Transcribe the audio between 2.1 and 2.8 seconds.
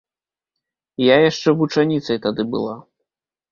тады была.